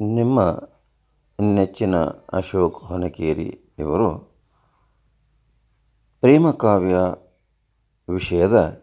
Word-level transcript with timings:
ನಿಮ್ಮ 0.00 0.40
ನೆಚ್ಚಿನ 1.40 1.96
ಅಶೋಕ್ 2.32 2.76
ಹೊನಕೇರಿ 2.76 3.60
ಇವರು 3.78 4.18
ಪ್ರೇಮಕಾವ್ಯ 6.20 6.94
ವಿಷಯದ 8.12 8.82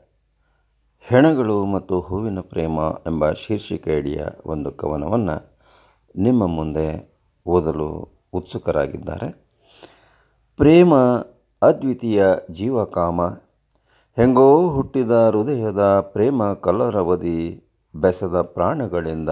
ಹೆಣಗಳು 1.00 1.66
ಮತ್ತು 1.66 2.02
ಹೂವಿನ 2.02 2.40
ಪ್ರೇಮ 2.40 2.80
ಎಂಬ 3.08 3.32
ಶೀರ್ಷಿಕೆಯಡಿಯ 3.32 4.26
ಒಂದು 4.46 4.72
ಕವನವನ್ನು 4.72 5.58
ನಿಮ್ಮ 6.16 6.46
ಮುಂದೆ 6.46 7.18
ಓದಲು 7.46 8.10
ಉತ್ಸುಕರಾಗಿದ್ದಾರೆ. 8.34 9.32
ಪ್ರೇಮ 10.58 10.96
ಅದ್ವಿತೀಯ 11.62 12.26
ಜೀವಕಾಮ. 12.52 13.22
ಹೆಂಗೋ 14.16 14.70
ಹುಟ್ಟಿದ 14.70 15.30
ಹೃದಯದ 15.30 16.00
ಪ್ರೇಮ 16.00 16.54
ಕಲರವದಿ 16.54 17.64
ಬೆಸದ 17.96 18.42
ಪ್ರಾಣಗಳಿಂದ 18.42 19.30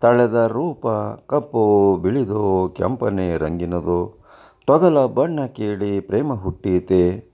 ತಳೆದ 0.00 0.34
ರೂಪ 0.34 0.86
ಕಪ್ಪೋ 1.26 1.96
ಬಿಳಿದೋ 1.96 2.68
ಕೆಂಪನೆ 2.76 3.36
ರಂಗಿನದೋ, 3.36 4.18
ತೊಗಲ 4.66 5.06
ಬಣ್ಣ 5.06 5.46
ಕೇಳಿ 5.46 6.00
ಪ್ರೇಮ 6.00 6.34
ಹುಟ್ಟೀತೆ 6.34 7.24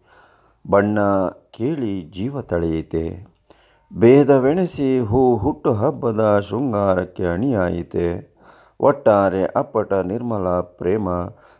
ಬಣ್ಣ 0.70 0.98
ಕೇಳಿ 1.50 2.10
ಜೀವ 2.10 2.40
ತಳೆಯಿತೆ. 2.40 3.32
ಭೇದವೆಣಸಿ 3.98 5.00
ಹೂ 5.00 5.36
ಹುಟ್ಟು 5.36 5.72
ಹಬ್ಬದ 5.72 6.38
ಶೃಂಗಾರಕ್ಕೆ 6.38 7.24
ಅಣಿಯಾಯಿತೆ. 7.24 8.36
ಒಟ್ಟಾರೆ 8.80 9.44
ಅಪ್ಪಟ 9.44 9.92
ನಿರ್ಮಲ 9.92 10.48
ಪ್ರೇಮ 10.48 11.08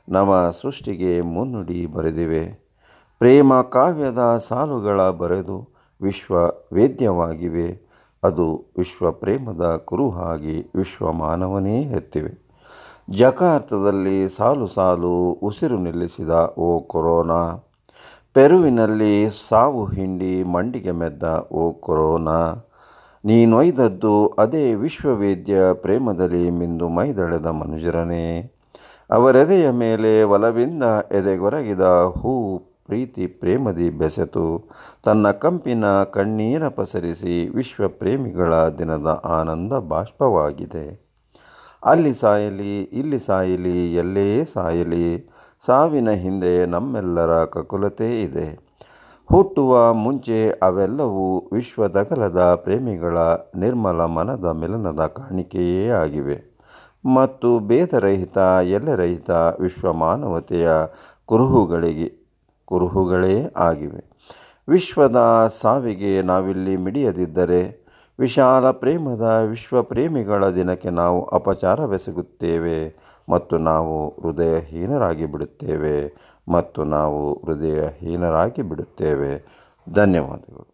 ನವ 0.09 0.51
ಸೃಷ್ಟಿಗೆ 0.63 1.21
ಮುನ್ನುಡಿ 1.21 1.87
ಬರೆದಿವೆ. 1.87 2.47
ಪ್ರೇಮ 3.19 3.61
ಕಾವ್ಯದ 3.61 4.41
ಸಾಲುಗಳ 4.49 5.11
ಬರೆದು 5.11 5.69
ವಿಶ್ವ 6.03 6.35
ವೇದ್ಯವಾಗಿವೆ. 6.73 7.82
ಅದು 8.25 8.73
ವಿಶ್ವ 8.79 9.13
ಪ್ರೇಮದ 9.13 9.77
ಕುರುಹಾಗಿ 9.85 10.73
ವಿಶ್ವ 10.75 11.13
ಮಾನವನೇ 11.13 11.83
ಎತ್ತಿವೆ. 11.83 12.33
ಜಕಾರ್ತದಲ್ಲಿ 13.11 14.29
ಸಾಲು 14.29 14.67
ಸಾಲು 14.67 15.33
ಉಸಿರು 15.33 15.79
ನಿಲ್ಲಿಸಿದ 15.79 16.55
ಓ 16.59 16.81
ಕೊರೋನಾ. 16.81 17.41
ಪೆರುವಿನಲ್ಲಿ 18.35 19.31
ಸಾವು 19.49 19.85
ಹಿಂಡಿ 19.85 20.43
ಮಂಡಿಗೆ 20.43 20.91
ಮೆದ್ದ 20.91 21.23
ಓ 21.53 21.73
ಕೊರೋನಾ. 21.73 22.67
ನೀನೊಯ್ದದ್ದು 23.25 24.29
ಅದೇ 24.39 24.75
ವಿಶ್ವವೇದ್ಯ 24.75 25.73
ಪ್ರೇಮದಲ್ಲಿ 25.73 26.51
ಮಿಂದು 26.51 26.89
ಮೈದಳೆದ 26.89 27.47
ಮನುಜರನೇ. 27.47 28.55
ಅವರೆದೆಯ 29.11 29.71
ಮೇಲೆ 29.71 30.23
ಒಲವಿಂದ 30.23 30.83
ಎದೆಗೊರಗಿದ 31.13 31.81
ಹೂ 32.19 32.33
ಪ್ರೀತಿ 32.87 33.27
ಪ್ರೇಮದಿ 33.27 33.91
ಬೆಸೆತು. 33.91 34.71
ತನ್ನ 35.03 35.31
ಕಂಪಿನ 35.31 35.85
ಕಣ್ಣೀರ 36.03 36.69
ಪಸರಿಸಿ 36.69 37.49
ವಿಶ್ವ 37.49 37.89
ಪ್ರೇಮಿಗಳ 37.89 38.69
ದಿನದ 38.69 39.23
ಆನಂದ 39.25 39.73
ಬಾಷ್ಪವಾಗಿದೆ. 39.73 41.13
ಅಲ್ಲಿ 41.85 42.15
ಸಾಯಲಿ, 42.15 42.83
ಇಲ್ಲಿ 42.83 43.21
ಸಾಯಲಿ, 43.21 43.95
ಎಲ್ಲೇ 43.95 44.45
ಸಾಯಲಿ, 44.45 45.31
ಸಾವಿನ 45.67 46.11
ಹಿಂದೆ 46.11 46.67
ನಮ್ಮೆಲ್ಲರ 46.67 47.45
ಕಕುಲತೆ 47.45 48.23
ಇದೆ. 48.23 48.73
ಹುಟ್ಟುವ 49.29 49.93
ಮುಂಚೆ 49.93 50.51
ಅವೆಲ್ಲವೂ 50.51 51.51
ವಿಶ್ವದಗಲದ 51.53 52.55
ಪ್ರೇಮಿಗಳ 52.55 53.19
ನಿರ್ಮಲ 53.57 54.05
ಮನದ 54.05 54.45
ಮಿಲನದ 54.45 55.07
ಕಾಣಿಕೆಯೇ 55.07 55.89
ಆಗಿವೆ. 55.89 56.61
ಮತ್ತು 57.15 57.59
ಭೇದರಹಿತ, 57.59 58.39
ಎಲ್ಲರಹಿತ 58.63 59.31
ವಿಶ್ವ 59.31 59.93
ಮಾನವತೆಯ 59.93 60.71
ಕುರುಹುಗಳಿಗೆ 61.27 62.22
ಕುರುಹುಗಳೇ 62.73 63.53
ಆಗಿವೆ. 63.57 64.03
ವಿಶ್ವದ 64.69 65.19
ಸಾವಿಗೆ 65.61 66.23
ನಾವಿಲ್ಲಿ 66.23 66.77
ಮಿಡಿಯದಿದ್ದರೆ, 66.77 67.61
ವಿಶಾಲ 68.21 68.71
ಪ್ರೇಮದ 68.71 69.27
ವಿಶ್ವ 69.51 69.83
ಪ್ರೇಮಿಗಳ 69.83 70.49
ದಿನಕ್ಕೆ 70.49 70.91
ನಾವು 70.91 71.25
ಅಪಚಾರವೆಸಗುತ್ತೇವೆ 71.25 72.79
ಮತ್ತು 73.29 73.59
ನಾವು 73.59 74.09
ಹೃದಯಹೀನರಾಗಿ 74.09 75.27
ಬಿಡುತ್ತೇವೆ 75.27 75.97
ಮತ್ತು 76.49 76.85
ನಾವು 76.85 77.21
ಹೃದಯಹೀನರಾಗಿ 77.47 78.63
ಬಿಡುತ್ತೇವೆ. 78.63 79.33
ಧನ್ಯವಾದಗಳು. 79.95 80.72